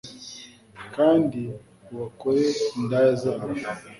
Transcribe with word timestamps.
Kandi 0.95 1.41
ubakore 1.91 2.45
indaya 2.77 3.11
zabo 3.21 3.49